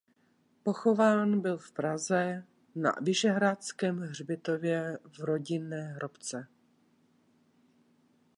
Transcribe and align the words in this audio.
Pochován 0.63 1.41
byl 1.41 1.57
v 1.57 1.71
Praze 1.71 2.43
na 2.75 2.93
Vyšehradském 3.01 3.99
hřbitově 3.99 4.97
v 5.17 5.19
rodinné 5.19 5.87
hrobce. 5.93 6.47